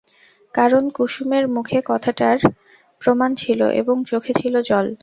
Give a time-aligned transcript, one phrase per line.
[0.53, 2.37] কারণ, কুসুমের মুখে কথাটার
[3.01, 4.87] প্রমাণ ছিল এবং চোখে ছিল জল।